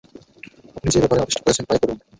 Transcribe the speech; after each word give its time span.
আপনি 0.77 0.89
যে 0.93 0.99
ব্যাপারে 1.01 1.21
আদিষ্ট 1.21 1.39
হয়েছেন 1.41 1.65
তা-ই 1.67 1.79
করুন। 1.81 1.97